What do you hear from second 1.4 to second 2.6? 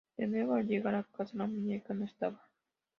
muñeca no estaba.